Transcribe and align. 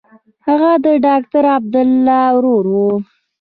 هغه 0.47 0.71
د 0.85 0.87
ډاکټر 1.05 1.43
عبدالله 1.57 2.23
ورور 2.35 2.65
و. 2.73 2.75